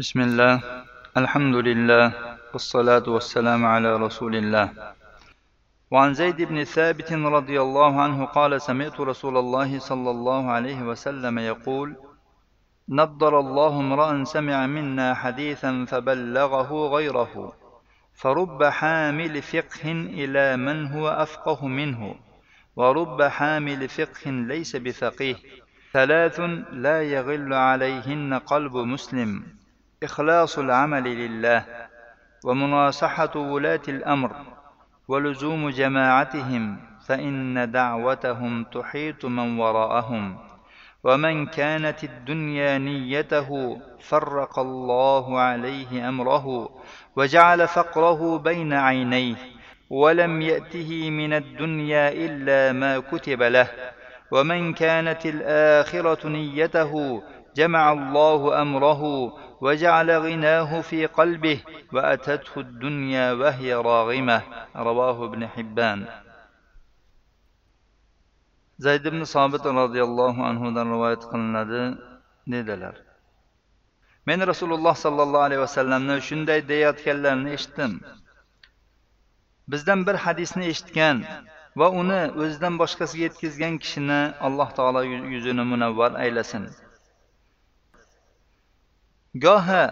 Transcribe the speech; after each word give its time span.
بسم 0.00 0.20
الله 0.20 0.60
الحمد 1.16 1.56
لله 1.68 2.04
والصلاة 2.52 3.06
والسلام 3.08 3.66
على 3.66 3.96
رسول 3.96 4.36
الله. 4.36 4.72
وعن 5.90 6.14
زيد 6.14 6.42
بن 6.42 6.64
ثابت 6.64 7.12
رضي 7.12 7.60
الله 7.60 8.00
عنه 8.00 8.24
قال 8.24 8.62
سمعت 8.62 9.00
رسول 9.00 9.36
الله 9.36 9.78
صلى 9.78 10.10
الله 10.10 10.50
عليه 10.50 10.80
وسلم 10.82 11.38
يقول 11.38 11.96
نضر 12.88 13.40
الله 13.40 13.80
امرأ 13.80 14.24
سمع 14.24 14.66
منا 14.66 15.14
حديثا 15.14 15.84
فبلغه 15.84 16.88
غيره 16.88 17.52
فرب 18.14 18.64
حامل 18.64 19.42
فقه 19.42 19.84
إلى 20.20 20.56
من 20.56 20.86
هو 20.86 21.08
أفقه 21.08 21.66
منه 21.66 22.14
ورب 22.76 23.22
حامل 23.22 23.88
فقه 23.88 24.30
ليس 24.30 24.76
بفقيه 24.76 25.36
ثلاث 25.92 26.40
لا 26.72 27.02
يغل 27.02 27.52
عليهن 27.52 28.34
قلب 28.34 28.76
مسلم. 28.76 29.59
إخلاص 30.02 30.58
العمل 30.58 31.04
لله 31.04 31.64
ومناصحة 32.44 33.36
ولاة 33.36 33.80
الأمر 33.88 34.32
ولزوم 35.08 35.68
جماعتهم 35.70 36.80
فإن 37.06 37.70
دعوتهم 37.70 38.64
تحيط 38.64 39.24
من 39.24 39.58
وراءهم 39.58 40.38
ومن 41.04 41.46
كانت 41.46 42.04
الدنيا 42.04 42.78
نيته 42.78 43.80
فرق 44.00 44.58
الله 44.58 45.40
عليه 45.40 46.08
أمره 46.08 46.68
وجعل 47.16 47.68
فقره 47.68 48.38
بين 48.38 48.72
عينيه 48.72 49.36
ولم 49.90 50.42
يأته 50.42 51.10
من 51.10 51.32
الدنيا 51.32 52.08
إلا 52.12 52.72
ما 52.72 52.98
كتب 52.98 53.42
له 53.42 53.68
ومن 54.30 54.72
كانت 54.72 55.26
الآخرة 55.26 56.28
نيته 56.28 57.22
جمع 57.55 57.91
الله 57.91 58.61
أمره 58.61 59.01
وجعل 59.61 60.09
غناه 60.11 60.81
في 60.81 61.05
قلبه 61.05 61.59
وأتته 61.93 62.59
الدنيا 62.59 63.33
وهي 63.33 63.73
راغمة 63.73 64.41
رواه 64.75 65.25
ابن 65.25 65.47
حبان 65.47 66.07
zayd 68.83 69.05
ibn 69.07 69.23
sobit 69.23 69.63
roziyallohu 69.63 70.43
anhudan 70.43 70.87
rivoyat 70.93 71.23
qilinadi 71.31 71.83
dedilar 72.53 72.95
men 74.27 74.39
rasululloh 74.51 74.95
sollallohu 75.05 75.45
alayhi 75.47 75.61
vasallamni 75.67 76.15
shunday 76.27 76.59
deyayotganlarini 76.71 77.51
eshitdim 77.57 77.91
bizdan 79.71 79.99
bir 80.07 80.15
hadisni 80.25 80.65
eshitgan 80.73 81.17
va 81.79 81.87
uni 82.01 82.21
o'zidan 82.41 82.73
boshqasiga 82.81 83.23
yetkazgan 83.27 83.73
kishini 83.83 84.21
alloh 84.47 84.69
taolo 84.77 85.01
yuzini 85.33 85.63
munavvar 85.71 86.11
aylasin 86.23 86.63
Goha 89.34 89.82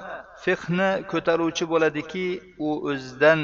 fiqhni 0.45 0.91
ko'taruvchi 1.11 1.65
bo'ladiki 1.73 2.27
u 2.59 2.71
o'zidan 2.91 3.41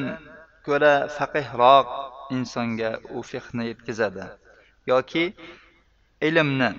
ko'ra 0.67 0.95
faqihroq 1.17 1.89
insonga 2.36 2.91
u 3.17 3.23
fiqhni 3.23 3.67
yetkazadi. 3.70 4.25
Yoki 4.86 5.25
ilmni. 6.28 6.70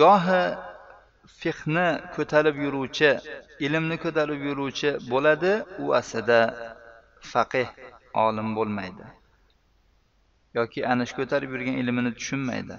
Gohi 0.00 0.42
fiqhni 1.40 1.88
ko'tarib 2.16 2.56
yuruvchi 2.64 3.10
ilmni 3.66 3.96
ko'tarib 4.04 4.40
yuruvchi 4.48 4.90
bo'ladi 5.10 5.52
u 5.82 5.94
aslida 6.00 6.40
faqih 7.32 7.68
olim 8.24 8.48
bo'lmaydi. 8.56 9.04
Yoki 10.58 10.86
ana 10.92 11.06
shu 11.08 11.14
ko'tarib 11.20 11.50
yurgan 11.54 11.76
ilmini 11.82 12.14
tushunmaydi. 12.18 12.76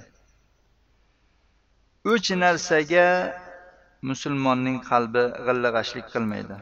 Uch 2.14 2.28
narsaga 2.42 3.06
musulmonning 4.10 4.78
qalbi 4.90 5.24
g'illag'ashlik 5.46 6.06
qilmaydi. 6.14 6.58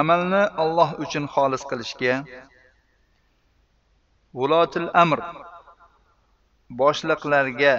Amalni 0.00 0.42
Alloh 0.62 0.90
uchun 1.04 1.24
xolis 1.34 1.62
qilishga 1.70 2.14
vulotil 4.38 4.88
amr 5.02 5.20
boshliqlarga 6.80 7.74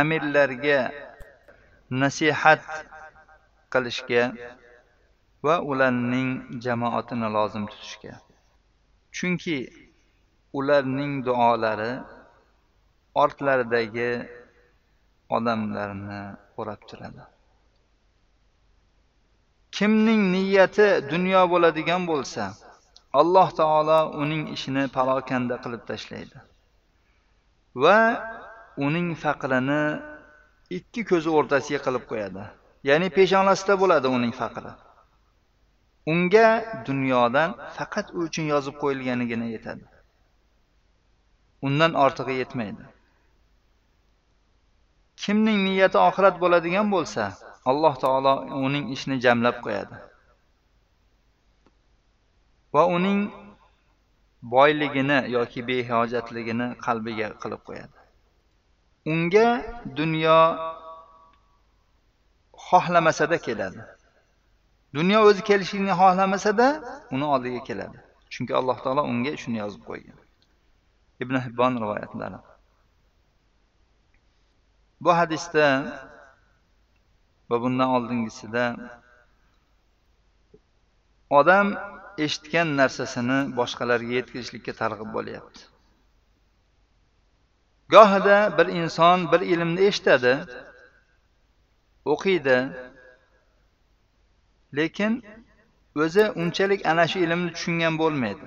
amirlarga 0.00 0.78
nasihat 2.02 2.62
qilishga 3.72 4.22
va 5.44 5.56
ularning 5.70 6.30
jamoatini 6.64 7.28
lozim 7.36 7.64
tutishga. 7.72 8.14
Chunki 9.16 9.58
ularning 10.58 11.12
duolari 11.26 11.92
ortlaridagi 13.22 14.10
odamlarni 15.36 16.20
o'rab 16.60 16.80
turadi. 16.90 17.22
Kimning 19.76 20.22
niyati 20.34 20.88
dunyo 21.12 21.42
bo'ladigan 21.52 22.02
bo'lsa 22.10 22.44
alloh 23.20 23.48
taolo 23.60 24.00
uning 24.22 24.42
ishini 24.56 24.84
parokanda 24.96 25.56
qilib 25.64 25.82
tashlaydi. 25.90 26.38
Va 27.82 27.98
uning 28.86 29.08
faqrini 29.24 29.82
ikki 30.78 31.02
ko'zi 31.10 31.30
o'rtasiga 31.38 31.80
qilib 31.86 32.04
qo'yadi. 32.10 32.44
Ya'ni 32.88 33.08
peshonasida 33.18 33.74
bo'ladi 33.82 34.08
uning 34.16 34.32
faqri. 34.40 34.72
Unga 36.12 36.48
dunyodan 36.88 37.50
faqat 37.76 38.06
u 38.16 38.18
uchun 38.28 38.46
yozib 38.54 38.76
qo'yilganigina 38.82 39.46
yetadi. 39.54 39.86
Undan 41.66 41.92
ortig'i 42.04 42.34
yetmaydi. 42.42 42.84
Kimning 45.22 45.58
niyati 45.66 45.98
oxirat 46.08 46.36
bo'ladigan 46.42 46.86
bo'lsa 46.94 47.24
alloh 47.70 47.94
taolo 48.04 48.34
uning 48.66 48.84
ishini 48.94 49.16
jamlab 49.24 49.56
qo'yadi. 49.64 49.96
Va 52.74 52.82
uning 52.96 53.20
boyligini 54.54 55.18
yoki 55.36 55.60
behojatligini 55.68 56.66
qalbiga 56.86 57.28
qilib 57.42 57.62
qo'yadi. 57.68 57.94
Unga 59.12 59.48
dunyo 59.98 60.38
xohlamasada 62.68 63.38
keladi. 63.46 63.80
Dunyo 64.96 65.18
o'zi 65.28 65.42
kelishlikni 65.48 65.94
xohlamasada 66.02 66.66
uni 67.14 67.26
oldiga 67.34 67.60
keladi. 67.68 67.98
Chunki 68.32 68.52
alloh 68.60 68.78
taolo 68.84 69.02
unga 69.12 69.32
shuni 69.42 69.58
yozib 69.64 69.82
qo'ygan. 69.90 70.18
Ibn 71.22 71.34
hibbon 71.44 71.72
rivoyatlari. 71.82 72.38
Bu 75.00 75.10
hadisda 75.16 75.66
va 77.50 77.56
bundan 77.62 77.88
oldingisida 77.96 78.64
odam 81.38 81.68
eshitgan 82.24 82.68
narsasini 82.80 83.38
boshqalarga 83.58 84.12
yetkazishlikka 84.18 84.72
targ'ib 84.82 85.10
bo'lyapti. 85.16 85.60
Gohida 87.94 88.38
bir 88.58 88.66
inson 88.80 89.18
bir 89.32 89.40
ilmni 89.52 89.80
eshitadi 89.90 90.34
o'qiydi 92.12 92.58
lekin 94.78 95.12
o'zi 96.04 96.24
unchalik 96.42 96.86
ana 96.92 97.04
shu 97.10 97.18
ilmni 97.26 97.50
tushungan 97.56 97.94
bo'lmaydi. 98.02 98.46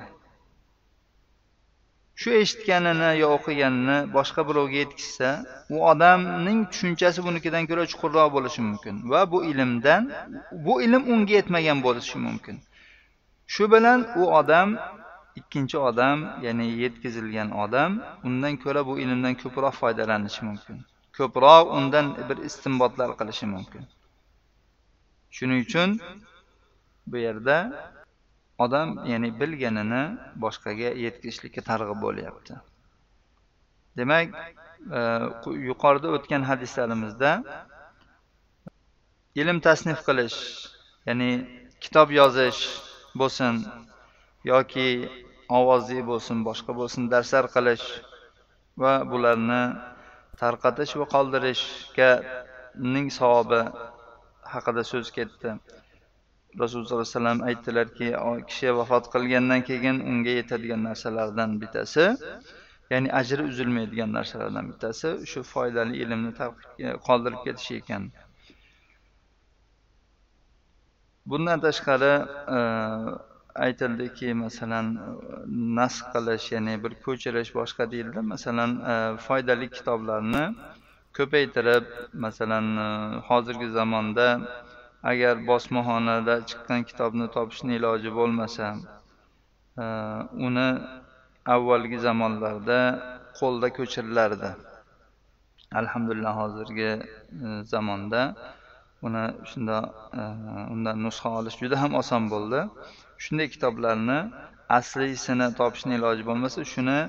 Shu 2.19 2.29
eshitganini 2.41 3.09
yo 3.21 3.27
o'qiganini 3.37 3.97
boshqa 4.15 4.41
birovga 4.49 4.77
yetkazsa 4.83 5.29
u 5.75 5.77
odamning 5.91 6.59
tushunchasi 6.71 7.19
bunikidan 7.27 7.63
ko'ra 7.69 7.83
chuqurroq 7.91 8.27
bo'lishi 8.35 8.61
mumkin 8.67 8.95
va 9.11 9.21
bu 9.33 9.39
ilmdan 9.51 10.03
bu 10.65 10.73
ilm 10.85 11.03
unga 11.13 11.33
yetmagan 11.39 11.77
bo'lishi 11.85 12.17
mumkin. 12.27 12.55
Shu 13.53 13.63
bilan 13.73 13.99
u 14.21 14.23
odam 14.39 14.69
ikkinchi 15.39 15.77
odam 15.89 16.17
ya'ni 16.45 16.65
yetkazilgan 16.83 17.49
odam 17.63 17.91
undan 18.27 18.53
ko'ra 18.63 18.81
bu 18.89 18.93
ilmdan 19.03 19.33
ko'proq 19.41 19.73
foydalanishi 19.81 20.41
mumkin. 20.49 20.77
Ko'proq 21.17 21.65
undan 21.77 22.05
bir 22.29 22.37
istinbotlar 22.49 23.09
qilishi 23.19 23.45
mumkin. 23.53 23.83
Shuning 25.35 25.59
uchun 25.65 25.89
bu 27.11 27.17
yerda 27.25 27.57
odam 28.65 28.89
ya'ni 29.11 29.29
bilganini 29.41 30.01
boshqaga 30.43 30.89
yetkazishlikka 31.05 31.61
targ'ib 31.69 31.99
bo'lyapti. 32.05 32.57
Demak 33.99 34.35
e, 34.99 35.01
yuqorida 35.69 36.11
o'tgan 36.17 36.43
hadislarimizda 36.49 37.31
ilm 39.41 39.57
tasnif 39.67 39.99
qilish 40.07 40.39
ya'ni 41.07 41.31
kitob 41.83 42.11
yozish 42.19 42.61
bo'lsin 43.21 43.63
yoki 44.51 44.87
ovozli 45.59 46.01
bo'lsin 46.11 46.43
boshqa 46.47 46.75
bo'lsin 46.79 47.09
darslar 47.13 47.45
qilish 47.55 47.85
va 48.81 48.93
bularni 49.11 49.61
tarqatish 50.41 50.93
va 50.99 51.05
qoldirishga 51.15 52.11
ning 52.93 53.07
savobi 53.19 53.61
haqida 54.53 54.83
so'z 54.91 55.07
ketdi. 55.17 55.49
Rasululloh 56.57 56.87
sollallohu 56.87 57.05
alayhi 57.05 57.15
vasallam 57.15 57.39
aytdilarki 57.49 58.07
kishi 58.49 58.69
vafot 58.77 59.05
qilgandan 59.13 59.61
keyin 59.69 59.97
unga 60.11 60.33
yetadigan 60.39 60.81
narsalardan 60.89 61.61
bittasi 61.61 62.05
ya'ni 62.91 63.09
ajri 63.21 63.43
uzilmaydigan 63.51 64.09
narsalardan 64.17 64.65
bittasi 64.71 65.09
shu 65.31 65.43
foydali 65.53 65.97
ilmni 66.03 66.31
qoldirib 67.07 67.41
ketish 67.45 67.71
ekan. 67.79 68.03
Bundan 71.29 71.59
tashqari 71.65 72.13
e, 72.57 72.59
aytildiki 73.65 74.33
masalan 74.43 74.87
nasx 75.79 76.07
qilish 76.13 76.47
ya'ni 76.55 76.73
bir 76.83 76.93
ko'chirish 77.05 77.51
boshqa 77.59 77.91
deyildi. 77.91 78.19
Masalan 78.33 78.71
e, 78.91 78.95
foydali 79.27 79.67
kitoblarni 79.75 80.43
ko'paytirib 81.17 81.85
masalan 82.25 82.65
e, 82.85 82.87
hozirgi 83.29 83.69
zamonda 83.77 84.27
agar 85.03 85.35
bosmaxonada 85.47 86.35
chiqqan 86.49 86.83
kitobni 86.89 87.27
topishni 87.35 87.75
iloji 87.79 88.11
bo'lmasa 88.19 88.65
e, 89.83 89.85
uni 90.47 90.67
avvalgi 91.55 91.97
zamonlarda 92.07 92.79
qo'lda 93.39 93.67
ko'chirilardi. 93.77 94.51
Alhamdulillah 95.81 96.33
hozirgi 96.41 96.91
e, 96.91 96.99
zamonda 97.73 98.21
uni 99.07 99.25
shunda 99.49 99.77
e, 100.19 100.21
undan 100.73 100.97
nusxa 101.05 101.29
olish 101.39 101.57
juda 101.63 101.81
ham 101.83 101.95
oson 102.01 102.23
bo'ldi. 102.33 102.59
Shunday 103.23 103.47
kitoblarni 103.55 104.19
asliysini 104.79 105.47
topishni 105.59 105.93
iloji 105.99 106.23
bo'lmasa 106.29 106.59
shuni 106.73 106.99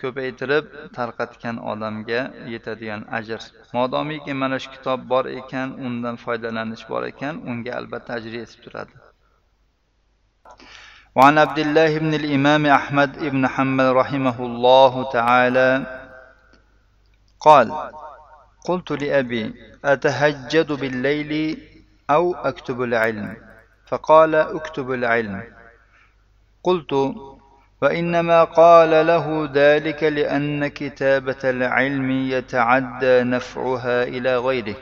ko'paytirib 0.00 0.64
tarqatgan 0.96 1.56
odamga 1.72 2.20
yetadigan 2.52 3.02
ajr 3.18 3.40
modomiki 3.76 4.32
mana 4.42 4.56
shu 4.62 4.68
kitob 4.74 5.00
bor 5.12 5.24
ekan 5.40 5.68
undan 5.86 6.16
foydalanish 6.24 6.84
bor 6.90 7.02
ekan 7.12 7.34
unga 7.50 7.72
albatta 7.80 8.10
ajr 8.18 8.32
yetib 8.40 8.60
turadi 8.66 8.94
وعن 11.16 11.38
عبد 11.38 11.58
الله 11.58 11.98
بن 11.98 12.14
الإمام 12.14 12.66
أحمد 12.66 13.18
بن 13.18 13.42
حنبل 13.48 13.92
رحمه 13.92 14.38
الله 14.48 14.92
تعالى 15.12 15.70
قال 17.40 17.68
قلت 18.68 18.92
لأبي 19.02 19.54
أتهجد 19.84 20.72
بالليل 20.72 21.32
أو 22.10 22.34
أكتب 22.34 22.82
العلم 22.82 23.36
فقال 23.86 24.34
اكتب 24.34 24.92
العلم 24.92 25.42
قلت 26.62 26.92
وإنما 27.85 28.43
قال 28.43 29.07
له 29.07 29.49
ذلك 29.53 30.03
لأن 30.03 30.67
كتابة 30.67 31.41
العلم 31.43 32.11
يتعدى 32.11 33.23
نفعها 33.23 34.03
إلى 34.03 34.37
غيره 34.37 34.75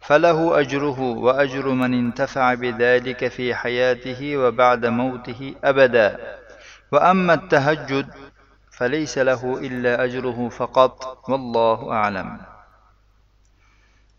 فله 0.00 0.60
أجره 0.60 1.00
وأجر 1.00 1.68
من 1.68 1.94
انتفع 1.94 2.54
بذلك 2.54 3.28
في 3.28 3.54
حياته 3.54 4.36
وبعد 4.36 4.86
موته 4.86 5.54
أبدا. 5.64 6.16
وأما 6.92 7.34
التهجد 7.34 8.06
فليس 8.70 9.18
له 9.18 9.58
إلا 9.60 10.04
أجره 10.04 10.48
فقط 10.48 11.28
والله 11.28 11.92
أعلم. 11.92 12.40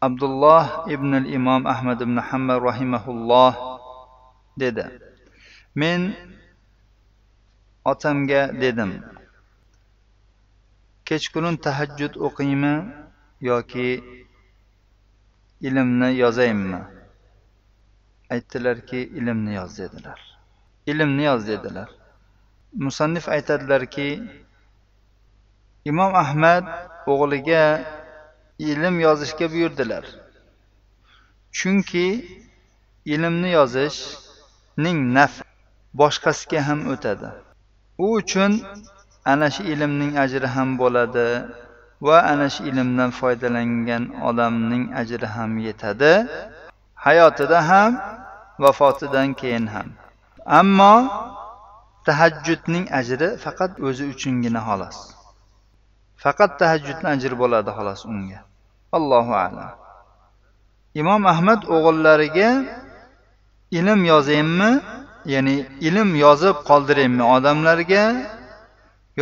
عبد 0.03 0.23
الله 0.23 0.83
ابن 0.93 1.15
الإمام 1.17 1.67
أحمد 1.67 2.03
بن 2.03 2.21
حنبل 2.21 2.57
رحمه 2.61 3.09
الله 3.09 3.51
dedi 4.59 4.83
men 5.73 6.13
otamga 7.85 8.61
dedim. 8.61 8.91
Kechqurun 11.05 11.55
tahajjud 11.65 12.13
o'qiymi 12.27 12.75
yoki 13.41 13.89
ilmni 15.61 16.09
yozaymi? 16.15 16.81
Aytdilarki 18.29 18.97
ilmni 18.97 19.53
yoz 19.53 19.77
dedilar. 19.77 20.19
Ilmni 20.87 21.23
yoz 21.23 21.47
dedilar. 21.47 21.89
Musannif 22.73 23.29
aytadilarki 23.29 24.07
imom 25.85 26.15
ahmad 26.15 26.65
o'g'liga 27.07 27.63
ilm 28.59 28.99
yozishga 28.99 29.51
buyurdilar. 29.53 30.05
Chunki 31.51 32.07
ilmni 33.05 33.49
yozishning 33.57 34.99
naf 35.17 35.33
boshqasiga 35.93 36.67
ham 36.67 36.87
o'tadi. 36.93 37.29
U 38.05 38.07
uchun 38.19 38.51
ana 39.31 39.47
shu 39.53 39.61
ilmning 39.73 40.13
ajri 40.23 40.47
ham 40.55 40.69
bo'ladi 40.81 41.29
va 42.07 42.17
ana 42.31 42.47
shu 42.53 42.61
ilmdan 42.69 43.09
foydalangan 43.19 44.03
odamning 44.29 44.83
ajri 45.01 45.27
ham 45.35 45.51
yetadi 45.67 46.13
hayotida 47.05 47.59
ham 47.69 47.91
vafotidan 48.63 49.33
keyin 49.39 49.65
ham. 49.73 49.87
Ammo 50.59 50.95
tahajjudning 52.05 52.85
ajri 52.99 53.27
faqat 53.43 53.71
o'zi 53.87 54.03
uchungina 54.13 54.61
xolos. 54.67 54.97
Faqat 56.23 56.51
tahajjudni 56.61 57.07
ajri 57.15 57.35
bo'ladi 57.43 57.69
xolos 57.77 58.01
unga. 58.13 58.39
Allohu 58.97 59.33
alam. 59.45 59.73
Imom 61.01 61.21
ahmad 61.33 61.61
o'g'illariga 61.75 62.49
ilm 63.77 63.99
yozaymi 64.11 64.71
ya'ni 65.25 65.55
ilm 65.87 66.09
yozib 66.25 66.55
qoldiraymi 66.69 67.23
odamlarga 67.35 68.05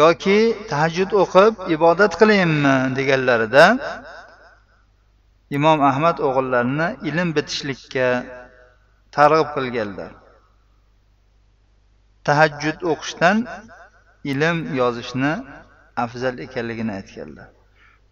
yoki 0.02 0.40
tahajjud 0.72 1.12
o'qib 1.24 1.54
ibodat 1.76 2.14
qilayinmi 2.22 2.76
deganlarida 2.98 3.66
imom 5.58 5.80
ahmad 5.92 6.18
o'g'illarini 6.28 6.88
ilm 7.10 7.30
bitishlikka 7.38 8.08
targ'ib 9.16 9.50
qilganlar. 9.56 10.12
Tahajjud 12.28 12.80
o'qishdan 12.92 13.38
ilm 14.32 14.58
yozishni 14.82 15.34
afzal 16.04 16.36
ekanligini 16.46 16.92
aytganlar. 17.00 17.48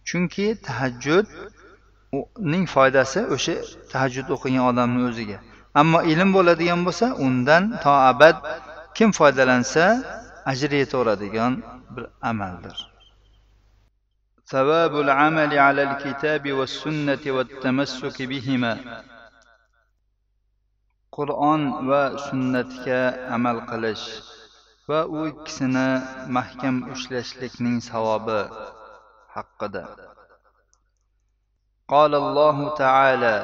Chunki 0.07 0.45
tahajjudning 0.68 2.66
foydasi 2.75 3.19
o'sha 3.36 3.56
tahajjud 3.92 4.28
o'qigan 4.36 4.63
odamni 4.72 5.01
o'ziga. 5.10 5.38
ammo 5.81 5.99
ilm 6.12 6.31
bo'ladigan 6.37 6.81
bo'lsa 6.87 7.06
undan 7.26 7.62
to 7.82 7.93
abad 8.11 8.37
kim 8.96 9.11
foydalansa 9.19 9.84
ajri 10.52 10.76
yetaveradigan 10.82 11.52
bir 11.94 12.05
amaldir 12.31 12.76
ثواب 14.52 14.94
العمل 15.06 15.52
على 15.67 15.82
الكتاب 15.88 16.44
والسنة 16.58 17.25
والتمسك 17.37 18.17
بهما 18.31 18.73
qur'on 21.17 21.62
va 21.88 22.02
sunnatga 22.26 23.00
amal 23.37 23.58
qilish 23.70 24.06
va 24.88 25.00
u 25.17 25.19
ikkisini 25.32 25.88
mahkam 26.37 26.76
ushlashlikning 26.94 27.76
savobi 27.90 28.40
haqida 29.34 29.84
قال 31.93 32.12
الله 32.15 32.56
تعالى 32.84 33.36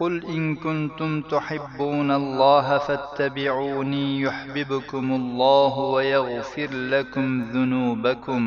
قل 0.00 0.24
إن 0.24 0.56
كنتم 0.56 1.22
تحبون 1.22 2.10
الله 2.10 2.78
فاتبعوني 2.78 4.20
يحببكم 4.20 5.12
الله 5.12 5.78
ويغفر 5.78 6.70
لكم 6.72 7.42
ذنوبكم 7.42 8.42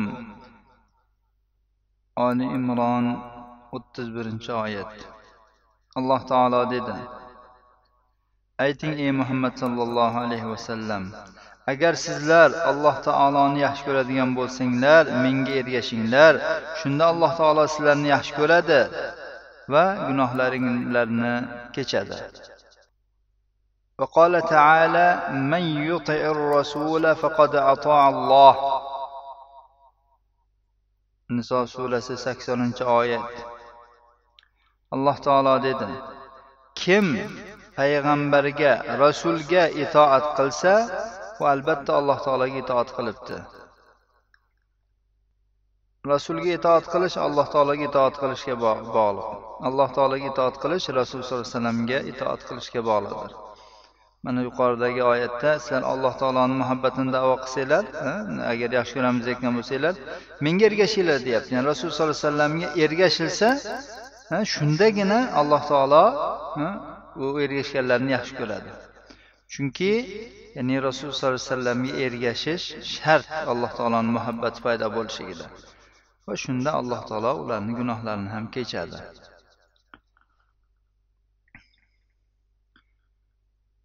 آل 2.18 2.42
إمران 2.42 3.06
31 3.72 4.48
oyat 4.50 4.92
alloh 5.98 6.20
taolo 6.30 6.60
dedi 6.70 6.94
ayting 8.64 8.92
ey 9.04 9.10
muhammad 9.20 9.54
sollallohu 9.62 10.16
alayhi 10.24 10.48
vasallam 10.54 11.02
agar 11.72 11.94
sizlar 12.06 12.50
alloh 12.70 12.96
taoloni 13.08 13.60
yaxshi 13.66 13.82
ko'radigan 13.88 14.30
bo'lsanglar 14.38 15.04
menga 15.24 15.52
ergashinglar 15.60 16.34
shunda 16.80 17.04
alloh 17.12 17.32
taolo 17.40 17.64
sizlarni 17.74 18.08
yaxshi 18.14 18.32
ko'radi 18.40 18.80
va 19.73 19.85
gunohlaringlarni 20.07 21.33
kechadi 21.75 22.17
وقال 24.01 24.33
تعالى 24.41 25.07
من 25.51 25.63
يطع 25.91 26.21
الرسول 26.35 27.15
فقد 27.15 27.55
أطاع 27.55 28.09
الله 28.09 28.55
niso 31.31 31.63
surasi 31.63 32.17
saksoninchi 32.19 32.83
oyat 32.83 33.23
alloh 34.91 35.15
taolo 35.25 35.55
dedi 35.63 35.87
kim 36.75 37.05
payg'ambarga 37.77 38.99
rasulga 38.99 39.63
itoat 39.83 40.25
qilsa 40.37 40.75
u 41.39 41.43
albatta 41.53 41.91
alloh 41.99 42.17
taologa 42.25 42.57
itoat 42.63 42.89
qilibdi 42.97 43.37
Rasulga 46.12 46.50
itoat 46.58 46.84
qilish 46.92 47.16
alloh 47.26 47.46
taologa 47.54 47.84
itoat 47.90 48.14
qilishga 48.22 48.54
bog'liq. 48.64 49.28
Alloh 49.68 49.88
taologa 49.96 50.26
itoat 50.32 50.56
qilish 50.62 50.86
rasul 51.00 51.20
sollallohu 51.26 51.46
alayhi 51.46 51.56
vasallamga 51.56 51.98
itoat 52.12 52.40
qilishga 52.48 52.80
bog'liqdir. 52.90 53.32
Mana 54.24 54.40
yuqoridagi 54.48 55.02
oyatda 55.12 55.50
sizlar 55.64 55.82
alloh 55.92 56.12
taoloni 56.20 56.54
muhabbatini 56.62 57.10
davo 57.16 57.34
qilsanglar 57.42 57.84
agar 58.52 58.70
yaxshi 58.78 58.94
ko'ramiz 58.98 59.24
aytgan 59.32 59.52
bo'lsanglar 59.58 59.94
menga 60.46 60.64
ergashinglar 60.70 61.18
deyapti. 61.26 61.50
Ya'ni 61.54 61.66
rasul 61.72 61.88
sollallohu 61.96 62.16
alayhi 62.16 62.26
vasallamga 62.28 62.68
ergashilsa 62.84 63.48
shundagina 64.54 65.18
alloh 65.40 65.62
taolo 65.72 66.04
u 67.24 67.26
ergashganlarni 67.44 68.10
yaxshi 68.16 68.34
ko'radi. 68.40 68.70
Chunki 69.52 69.92
ya'ni 70.56 70.74
rasululloh 70.88 71.18
sollallohu 71.20 71.40
alayhi 71.40 71.50
vasallamga 71.52 71.92
ergashish 72.06 72.64
shart 72.94 73.26
alloh 73.52 73.70
taoloni 73.78 74.10
muhabbati 74.18 74.58
paydo 74.66 74.86
bo'lishligida 74.96 75.46
va 76.26 76.34
shunda 76.36 76.70
alloh 76.80 77.00
taolo 77.08 77.32
ularni 77.42 77.72
gunohlarini 77.78 78.28
ham 78.34 78.44
kechadi 78.50 78.98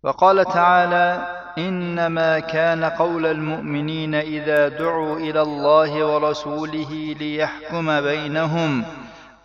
وقال 0.04 0.46
تعالى 0.46 1.08
انما 1.58 2.40
كان 2.40 2.84
قول 2.84 3.26
المؤمنين 3.26 4.16
اذا 4.16 4.68
دعوا 4.68 5.18
إلى 5.18 5.42
الله 5.42 6.06
ورسوله 6.06 7.16
ليحكم 7.20 8.02
بينهم 8.02 8.86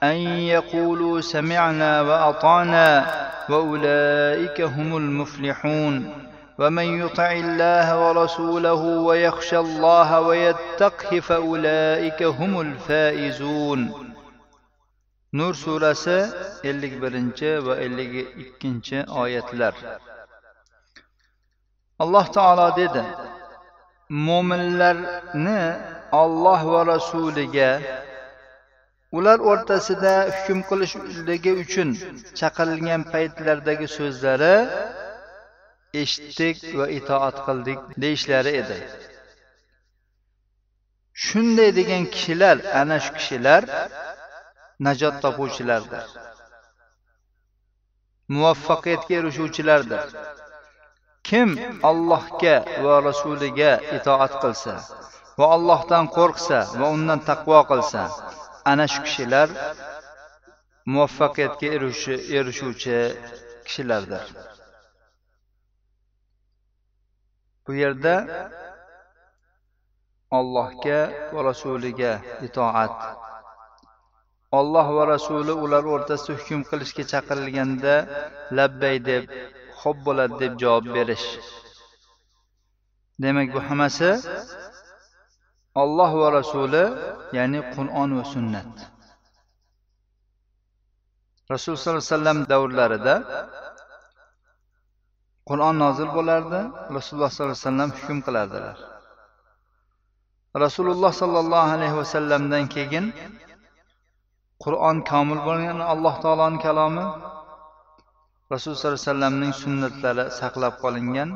ان 0.03 0.17
يقولوا 0.57 1.21
سمعنا 1.21 2.03
واطعنا 2.03 2.88
واولئك 3.50 4.61
هم 4.61 4.97
المفلحون 4.97 6.25
ومن 6.60 6.88
يطع 7.03 7.31
الله 7.31 7.88
ورسوله 8.03 8.81
ويخشى 9.08 9.60
الله 9.60 10.10
ويتقه 10.22 11.20
فاولئك 11.20 12.24
هم 12.24 12.62
الفائزون 12.62 14.12
nur 15.34 15.53
surasi 15.53 16.20
ellik 16.70 16.93
birinchi 17.01 17.51
va 17.65 17.74
ellik 17.86 18.12
ikkinchi 18.43 18.98
oyatlar 19.22 19.74
alloh 22.03 22.25
taolo 22.38 22.67
dedi 22.79 23.03
mo'minlarni 24.27 25.62
olloh 26.24 26.62
va 26.74 26.81
rasuliga 26.93 27.72
ular 29.17 29.39
o'rtasida 29.51 30.13
hukm 30.36 30.60
qilishligi 30.70 31.51
uchun 31.63 31.89
chaqirilgan 32.39 33.01
paytlardagi 33.13 33.88
so'zlari 33.98 34.55
eshitdik 36.02 36.59
va 36.78 36.87
itoat 36.99 37.37
qildik 37.47 37.81
deyishlari 38.02 38.52
edi. 38.62 38.78
Shunday 41.25 41.71
degan 41.78 42.05
kishilar 42.14 42.57
ana 42.81 42.97
shu 43.05 43.11
kishilar 43.19 43.62
najot 44.87 45.14
topuvchilardir. 45.25 46.05
Muvaffaqiyatga 48.35 49.14
erishuvchilardir. 49.21 50.02
Kim 51.28 51.50
allohga 51.90 52.57
va 52.85 52.95
rasuliga 53.09 53.73
itoat 53.97 54.33
qilsa 54.43 54.75
va 55.38 55.47
allohdan 55.57 56.05
qo'rqsa 56.16 56.59
va 56.81 56.87
undan 56.97 57.21
taqvo 57.31 57.61
qilsa 57.71 58.02
ana 58.71 58.87
shu 58.93 59.00
kishilar 59.07 59.49
muvaffaqiyatga 60.93 61.66
erishuvchi 62.38 62.99
kishilardir. 63.66 64.25
Bu 67.66 67.73
yerda 67.82 68.14
ollohga 70.38 71.00
va 71.35 71.40
rasuliga 71.50 72.12
itoat. 72.46 72.96
Olloh 74.58 74.87
va 74.96 75.04
rasuli 75.14 75.54
ular 75.64 75.85
o'rtasida 75.94 76.32
hukm 76.38 76.61
qilishga 76.70 77.04
chaqirilganda 77.12 77.94
labbay 78.58 78.96
deb 79.11 79.25
xo'p 79.80 79.99
bo'ladi 80.06 80.35
deb 80.42 80.52
javob 80.62 80.87
berish. 80.96 81.28
Demak 83.23 83.49
bu 83.54 83.61
hammasi 83.68 84.11
olloh 85.82 86.11
va 86.20 86.28
rasuli 86.38 86.85
ya'ni 87.37 87.61
qur'on 87.75 88.11
va 88.18 88.25
sunnat. 88.35 88.73
Rasululloh 91.52 91.80
sollallohu 91.82 92.02
alayhi 92.02 92.14
vasallam 92.14 92.38
davrlarida 92.52 93.14
qur'on 95.50 95.75
nozil 95.85 96.09
bo'lardi 96.17 96.61
rasululloh 96.97 97.31
sollallohu 97.37 97.53
alayhi 97.53 97.62
vasallam 97.65 97.91
hukm 97.99 98.19
qilardilar 98.26 98.76
rasululloh 100.65 101.12
sollallohu 101.23 101.71
alayhi 101.76 101.97
vasallamdan 102.03 102.65
keyin 102.75 103.07
qur'on 104.65 104.97
komil 105.11 105.41
bo'lgan 105.49 105.79
alloh 105.93 106.15
taoloni 106.25 106.59
kalomi 106.67 107.07
rasululloh 108.53 108.79
sollallohu 108.79 108.95
alayhi 108.95 109.09
vasallamning 109.11 109.53
sunnatlari 109.62 110.25
saqlab 110.41 110.75
qolingan. 110.83 111.31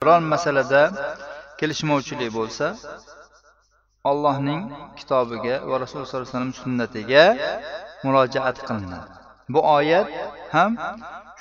Biron 0.00 0.22
masalada 0.34 0.82
kelishmovchilik 1.58 2.30
bo'lsa 2.38 2.66
allohning 4.10 4.62
kitobiga 4.98 5.56
va 5.68 5.74
rasululloh 5.82 6.08
sollallohu 6.10 6.26
alayhi 6.26 6.34
vasallam 6.34 6.54
sunnatiga 6.62 7.24
murojaat 8.04 8.56
qilinadi. 8.68 9.23
Bu 9.48 9.60
oyat 9.76 10.08
ham 10.54 10.72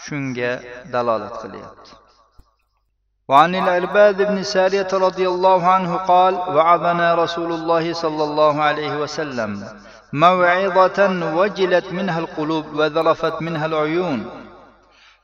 shunga 0.04 0.52
dalolat 0.94 1.36
qilyapti. 1.44 1.92
وعن 3.30 3.56
العرباد 3.56 4.18
بن 4.22 4.44
سارية 4.44 4.88
رضي 4.94 5.28
الله 5.28 5.68
عنه 5.68 5.92
قال 5.96 6.34
وعظنا 6.56 7.16
رسول 7.16 7.52
الله 7.54 7.94
صلى 7.94 8.24
الله 8.24 8.62
عليه 8.62 8.94
وسلم 9.04 9.52
موعظة 10.14 11.00
وجلت 11.38 11.88
منها 11.94 12.20
القلوب 12.20 12.66
وذرفت 12.74 13.42
منها 13.42 13.66
العيون 13.66 14.20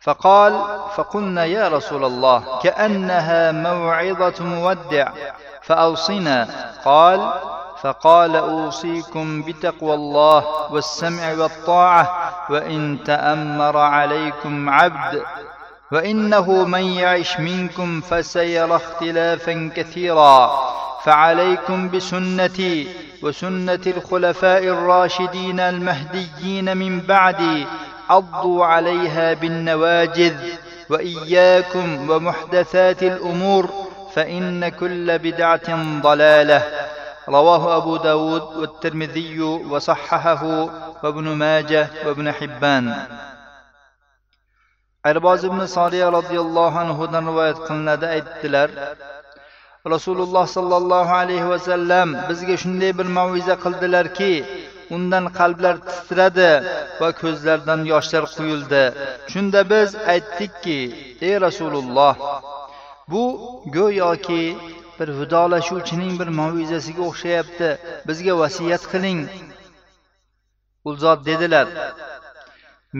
فقال 0.01 0.53
فقلنا 0.95 1.45
يا 1.45 1.67
رسول 1.67 2.05
الله 2.05 2.59
كأنها 2.63 3.51
موعظة 3.51 4.43
مودع 4.45 5.07
فأوصنا 5.61 6.47
قال 6.85 7.33
فقال 7.81 8.35
أوصيكم 8.35 9.41
بتقوى 9.41 9.93
الله 9.93 10.71
والسمع 10.71 11.33
والطاعة 11.33 12.31
وإن 12.49 12.99
تأمر 13.05 13.77
عليكم 13.77 14.69
عبد 14.69 15.21
وإنه 15.91 16.65
من 16.65 16.83
يعش 16.83 17.39
منكم 17.39 18.01
فسيرى 18.01 18.75
اختلافا 18.75 19.71
كثيرا. 19.75 20.69
فعليكم 21.03 21.89
بسنتي 21.89 22.87
وسنة 23.23 23.79
الخلفاء 23.87 24.63
الراشدين 24.63 25.59
المهديين 25.59 26.77
من 26.77 26.99
بعدي 26.99 27.65
عضوا 28.09 28.65
عليها 28.65 29.33
بالنواجذ 29.33 30.35
وإياكم 30.89 32.09
ومحدثات 32.09 33.03
الأمور 33.03 33.69
فإن 34.15 34.69
كل 34.69 35.17
بدعة 35.19 36.01
ضلالة. 36.01 36.63
رواه 37.28 37.76
أبو 37.76 37.96
داود 37.96 38.42
والترمذي 38.56 39.40
وصححه 39.42 40.42
وابن 41.02 41.24
ماجه 41.24 41.88
وابن 42.06 42.32
حبان 42.32 42.86
arboz 45.04 45.44
ibn 45.44 45.60
soriya 45.76 46.08
roziyallohu 46.18 46.78
anhudan 46.84 47.24
rivoyat 47.30 47.58
qilinadi 47.68 48.06
aytdilar 48.16 48.68
rasululloh 49.94 50.44
sollallohu 50.56 51.12
alayhi 51.22 51.48
vasallam 51.54 52.08
bizga 52.28 52.56
shunday 52.62 52.92
bir 52.98 53.08
maviza 53.18 53.54
qildilarki 53.64 54.32
undan 54.96 55.24
qalblar 55.38 55.74
titradi 55.88 56.52
va 57.00 57.08
ko'zlardan 57.22 57.80
yoshlar 57.92 58.24
quyildi 58.36 58.84
shunda 59.32 59.60
biz 59.72 59.88
aytdikki 60.14 60.78
ey 61.28 61.34
rasululloh 61.46 62.14
bu 63.12 63.24
go'yoki 63.76 64.44
bir 64.99 65.09
vidolashuvchining 65.19 66.13
bir 66.19 66.29
mavizasiga 66.39 67.03
o'xshayapti. 67.09 67.69
Bizga 68.07 68.33
vasiyat 68.43 68.83
qiling. 68.93 69.21
U 70.87 70.89
zot 71.03 71.25
dedilar 71.29 71.67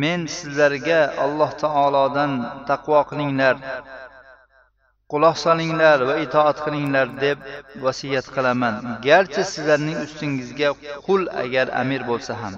men 0.02 0.26
sizlarga 0.38 1.00
alloh 1.24 1.52
taolodan 1.64 2.32
taqvo 2.70 3.02
qilinglar 3.12 3.56
quloq 5.12 5.38
solinglar 5.46 6.00
va 6.10 6.16
itoat 6.26 6.58
qilinglar 6.66 7.08
deb 7.26 7.40
vasiyat 7.86 8.28
qilaman. 8.36 8.76
Garchi 9.08 9.44
sizlarning 9.54 9.98
ustingizga 10.06 10.70
qul 11.08 11.22
agar 11.44 11.68
amir 11.82 12.02
bo'lsa 12.10 12.34
ham. 12.42 12.56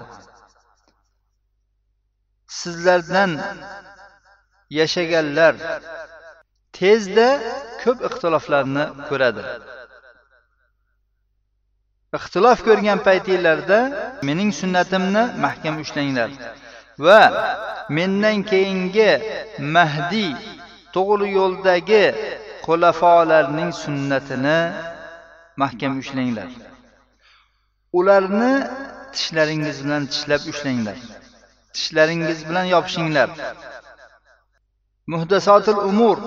Sizlardan 2.60 3.32
yashaganlar 4.78 5.54
tezda 6.78 7.28
ko'p 7.82 7.98
ixtiloflarni 8.08 8.84
ko'radi. 9.08 9.42
Ixtilof 12.18 12.58
ko'rgan 12.68 12.98
paytinglarda 13.08 13.78
mening 14.28 14.50
sunnatimni 14.60 15.22
mahkam 15.44 15.74
ushlanglar 15.84 16.30
va 17.04 17.20
mendan 17.96 18.38
keyingi 18.50 19.10
mahdiy 19.76 20.32
to'g'ri 20.94 21.28
yo'ldagi 21.38 22.04
xulafolarning 22.64 23.70
sunnatini 23.84 24.58
mahkam 25.62 25.92
ushlanglar. 26.02 26.48
Ularni 27.98 28.54
tishlaringiz 29.14 29.78
bilan 29.84 30.02
tishlab 30.12 30.42
ushlanglar. 30.52 30.98
Tishlaringiz 31.74 32.40
bilan 32.48 32.66
yopishinglar. 32.74 33.28
Muhdasotil 35.12 35.80
umur 35.90 36.18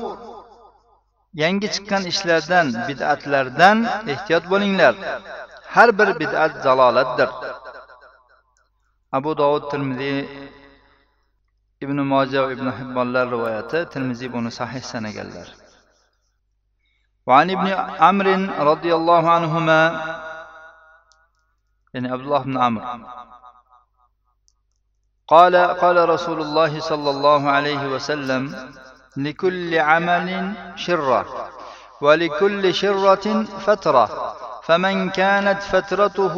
yangi 1.42 1.68
chiqqan 1.74 2.02
ishlardan 2.12 2.66
bid'atlardan 2.88 3.78
ehtiyot 4.12 4.44
bo'linglar 4.52 4.94
har 5.74 5.88
bir 5.98 6.10
bid'at 6.20 6.52
zalolatdir 6.64 7.30
abu 9.18 9.30
dovud 9.40 9.64
termiziy 9.72 10.18
ibn 11.84 11.98
moja 12.12 12.38
va 12.44 12.50
ibn 12.56 12.66
hibbonlar 12.78 13.24
rivoyati 13.34 13.78
termiziy 13.94 14.28
buni 14.36 14.50
sahih 14.60 14.82
sanaganlar 14.92 15.48
وعن 17.28 17.48
ابن 17.56 17.68
عمرو 18.04 18.36
رضي 18.70 18.90
الله 18.98 19.24
عنهما 19.36 19.80
ya'ni 21.94 22.08
abdulloh 22.14 22.42
ibn 22.46 22.56
amr 22.68 22.82
قال 25.30 25.54
قال 25.56 26.08
رسول 26.14 26.38
الله 26.42 26.72
صلى 26.80 27.10
الله 27.10 27.42
عليه 27.50 27.82
وسلم 27.94 28.42
لكل 29.17 29.79
عمل 29.79 30.53
شرة 30.75 31.49
ولكل 32.01 32.73
شرة 32.73 33.43
فترة 33.43 34.35
فمن 34.63 35.09
كانت 35.09 35.61
فترته 35.63 36.35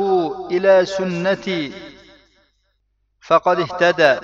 إلى 0.51 0.86
سنتي 0.86 1.74
فقد 3.22 3.60
اهتدى 3.60 4.19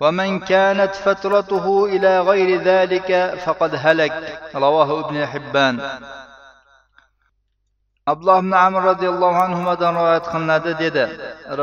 ومن 0.00 0.40
كانت 0.40 0.94
فترته 0.94 1.84
إلى 1.84 2.20
غير 2.20 2.62
ذلك 2.62 3.34
فقد 3.44 3.74
هلك 3.74 4.38
رواه 4.54 5.00
ابن 5.00 5.26
حبان 5.26 5.80
abdulloh 8.02 8.42
ibn 8.42 8.50
amr 8.50 8.82
roziyallohu 8.90 9.38
anhudan 9.46 9.94
rivoyat 9.94 10.26
qilinadi 10.32 10.72
dedi 10.82 11.04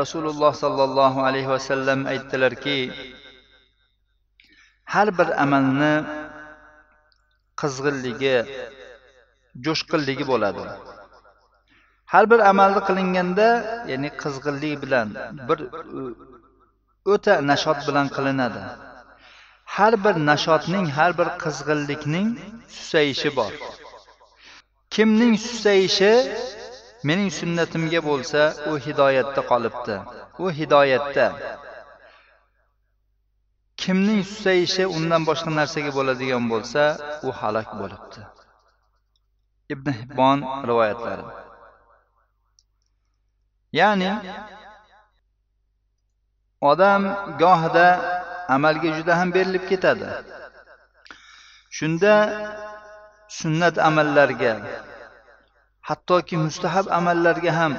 rasululloh 0.00 0.52
sollallohu 0.56 1.20
alayhi 1.28 1.48
vasallam 1.54 2.08
aytdilarki 2.12 2.78
har 4.94 5.08
bir 5.18 5.28
amalni 5.44 5.94
qizg'inligi 7.60 8.36
jo'shqinligi 9.64 10.24
bo'ladi. 10.32 10.64
Har 12.12 12.24
bir 12.30 12.40
amalni 12.50 12.80
qilinganda 12.88 13.48
ya'ni 13.90 14.10
qizg'inlik 14.22 14.74
bilan 14.82 15.08
bir 15.48 15.58
o'ta 17.12 17.34
nashot 17.50 17.78
bilan 17.88 18.06
qilinadi. 18.16 18.62
Har 19.76 19.94
bir 20.04 20.14
nashotning 20.30 20.86
har 20.98 21.10
bir 21.18 21.28
qizg'inlikning 21.44 22.28
susayishi 22.76 23.30
bor. 23.38 23.52
Kimning 24.94 25.34
susayishi 25.46 26.12
mening 27.08 27.30
sunnatimga 27.40 28.00
bo'lsa 28.08 28.40
u 28.70 28.72
hidoyatda 28.86 29.42
qolibdi. 29.50 29.96
U 30.44 30.46
hidoyatda. 30.58 31.26
Kimning 33.82 34.22
susayishi 34.30 34.84
undan 34.96 35.22
boshqa 35.28 35.50
narsaga 35.58 35.90
bo'ladigan 35.98 36.44
bo'lsa 36.52 36.82
u 37.28 37.30
halok 37.40 37.68
bo'libdi. 37.80 38.20
Ibn 39.74 39.88
hibbon 40.00 40.38
rivoyatlari. 40.68 41.24
Ya'ni 43.80 44.10
odam 46.70 47.02
gohida 47.42 47.88
amalga 48.56 48.90
juda 48.96 49.12
ham 49.20 49.28
berilib 49.36 49.64
ketadi. 49.70 50.08
Shunda 51.78 52.14
sunnat 53.40 53.76
amallarga 53.88 54.52
hattoki 55.88 56.36
mustahab 56.46 56.86
amallarga 56.98 57.52
ham 57.60 57.72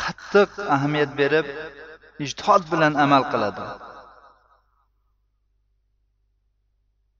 qattiq 0.00 0.50
ahamiyat 0.74 1.10
berib 1.20 1.46
ijtihod 2.24 2.62
bilan 2.72 2.92
amal 3.04 3.22
qiladi. 3.32 3.64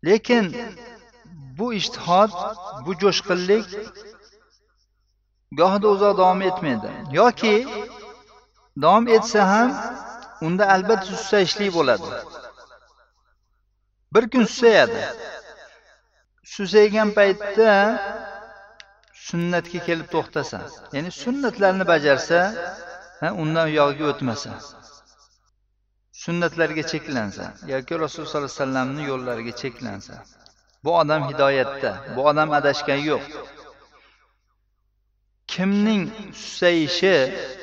Lekin 0.05 0.47
bu 1.59 1.67
ishtihod 1.75 2.31
bu 2.87 2.93
jo'shqinlik 3.03 3.67
gohida 5.59 5.89
uzoq 5.95 6.15
davom 6.19 6.43
etmaydi. 6.51 6.91
Yoki 7.19 7.57
davom 8.83 9.09
etsa 9.17 9.41
ham 9.53 9.71
unda 10.47 10.65
albatta 10.75 11.07
susayishlik 11.07 11.71
bo'ladi. 11.79 12.09
Bir 14.15 14.25
kun 14.33 14.45
susayadi 14.45 15.03
susaygan 16.55 17.11
paytda 17.19 17.71
sunnatga 19.27 19.79
kelib 19.87 20.09
to'xtasa 20.15 20.59
ya'ni 20.95 21.11
sunnatlarni 21.23 21.85
bajarsa 21.93 22.39
undan 23.43 23.67
uyog'iga 23.73 24.05
o'tmasa. 24.13 24.51
Sunnatlarga 26.25 26.83
cheklansa 26.93 27.45
yoki 27.73 27.93
rasululloh 28.03 28.31
sollallohu 28.33 28.49
alayhi 28.49 28.61
vasallamni 28.61 29.03
yo'llariga 29.11 29.53
cheklansa 29.63 30.15
bu 30.85 30.91
odam 31.01 31.23
hidoyatda 31.31 31.91
bu 32.17 32.21
odam 32.31 32.49
adashgan 32.59 33.01
yo'q. 33.11 33.25
Kimning 35.53 36.03
susayishi 36.43 37.15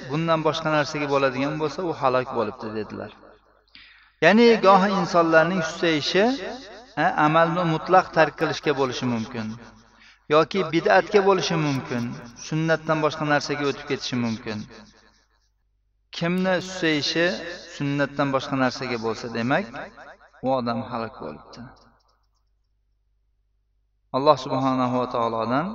bundan 0.10 0.39
boshqa 0.48 0.69
narsaga 0.78 1.08
bo'ladigan 1.13 1.56
bo'lsa 1.62 1.80
u 1.89 1.91
halok 2.02 2.30
bo'libdi 2.38 2.67
dedilar. 2.78 3.12
Ya'ni 4.26 4.48
gohi 4.67 4.89
insonlarning 5.02 5.62
susayishi 5.69 6.26
amalni 7.28 7.63
mutlaq 7.74 8.06
tark 8.17 8.34
qilishga 8.41 8.72
bo'lishi 8.80 9.06
mumkin 9.13 9.48
yoki 10.36 10.60
bid'atga 10.74 11.19
bo'lishi 11.30 11.56
mumkin 11.67 12.04
sunnatdan 12.48 12.98
boshqa 13.06 13.26
narsaga 13.34 13.63
o'tib 13.69 13.86
ketishi 13.91 14.15
mumkin. 14.26 14.58
Kimni 16.17 16.54
susayishi 16.67 17.26
sunnatdan 17.76 18.28
boshqa 18.36 18.56
narsaga 18.63 18.98
bo'lsa 19.06 19.26
demak 19.38 19.65
u 20.45 20.48
odam 20.60 20.80
halok 20.89 21.15
bo'libdi. 21.24 21.62
Alloh 24.17 24.38
subhanahu 24.45 24.95
va 25.02 25.08
taolodan 25.15 25.65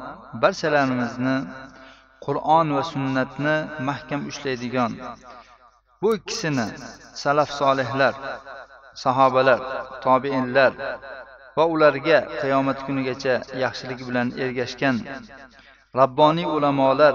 barchalarimizni 0.43 1.37
qur'on 2.27 2.67
va 2.77 2.83
sunnatni 2.93 3.57
mahkam 3.89 4.21
ushlaydigan 4.31 4.93
bu 6.01 6.09
ikkisini 6.19 6.67
salaf 7.23 7.51
solihlar 7.61 8.15
sahobalar 9.05 9.61
tobeinlar 10.05 10.73
va 11.57 11.65
ularga 11.75 12.19
qiyomat 12.41 12.79
kunigacha 12.87 13.35
yaxshilik 13.65 14.01
bilan 14.09 14.29
ergashgan 14.45 14.97
rabboniy 16.01 16.47
ulamolar 16.57 17.15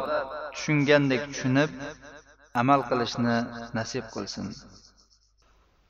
tushungandek 0.53 1.21
tushunib 1.32 1.69
amal 2.53 2.81
qilishni 2.89 3.35
nasib 3.73 4.05
qilsin. 4.13 4.49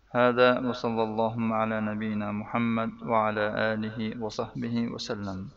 هذا 0.09 0.65
وصلى 0.65 1.03
اللهم 1.03 1.53
على 1.53 1.77
نبينا 1.81 2.31
محمد 2.31 2.91
وعلى 3.05 3.45
آله 3.77 4.17
وصحبه 4.17 4.75
وسلم 4.89 5.49